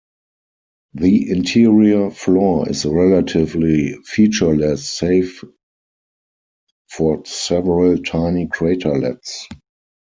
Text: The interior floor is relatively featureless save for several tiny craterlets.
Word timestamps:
The 0.95 1.29
interior 1.29 2.09
floor 2.09 2.67
is 2.67 2.85
relatively 2.87 3.93
featureless 4.03 4.89
save 4.89 5.43
for 6.89 7.23
several 7.23 7.99
tiny 8.01 8.47
craterlets. 8.47 9.43